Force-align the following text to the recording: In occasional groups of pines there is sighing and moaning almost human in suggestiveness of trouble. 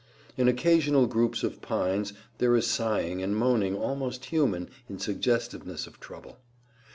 In 0.35 0.47
occasional 0.47 1.05
groups 1.05 1.43
of 1.43 1.61
pines 1.61 2.11
there 2.39 2.55
is 2.55 2.65
sighing 2.65 3.21
and 3.21 3.35
moaning 3.35 3.75
almost 3.77 4.25
human 4.25 4.67
in 4.89 4.97
suggestiveness 4.97 5.85
of 5.85 5.99
trouble. 5.99 6.39